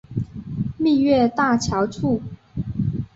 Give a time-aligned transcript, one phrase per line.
[0.79, 2.23] 蜜月大桥处。